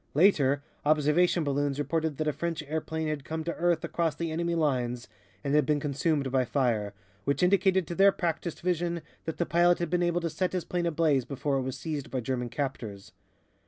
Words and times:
Later, 0.15 0.63
observation 0.83 1.43
balloons 1.43 1.77
reported 1.77 2.17
that 2.17 2.27
a 2.27 2.33
French 2.33 2.63
airplane 2.63 3.07
had 3.07 3.23
come 3.23 3.43
to 3.43 3.53
earth 3.53 3.83
across 3.83 4.15
the 4.15 4.31
enemy 4.31 4.55
lines 4.55 5.07
and 5.43 5.53
had 5.53 5.63
been 5.63 5.79
consumed 5.79 6.31
by 6.31 6.43
fire, 6.43 6.95
which 7.23 7.43
indicated 7.43 7.85
to 7.85 7.93
their 7.93 8.11
practised 8.11 8.61
vision 8.61 9.03
that 9.25 9.37
the 9.37 9.45
pilot 9.45 9.77
had 9.77 9.91
been 9.91 10.01
able 10.01 10.21
to 10.21 10.29
set 10.31 10.53
his 10.53 10.65
plane 10.65 10.87
ablaze 10.87 11.23
before 11.23 11.57
it 11.57 11.61
was 11.61 11.77
seized 11.77 12.09
by 12.09 12.19
German 12.19 12.49
captors. 12.49 13.11